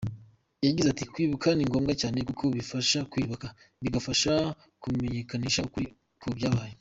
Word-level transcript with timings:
Yagize 0.65 0.87
ati 0.89 1.03
‘‘Kwibuka 1.11 1.47
ni 1.53 1.67
ngombwa 1.69 1.93
cyane, 2.01 2.17
kuko 2.27 2.43
bifasha 2.57 2.99
kwiyubaka, 3.11 3.47
bikanafasha 3.81 4.33
kumenyekanisha 4.81 5.65
ukuri 5.67 5.87
ku 6.23 6.27
byabaye. 6.37 6.69